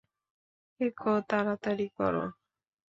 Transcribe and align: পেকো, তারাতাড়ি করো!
পেকো, 0.75 1.11
তারাতাড়ি 1.29 1.87
করো! 1.97 2.23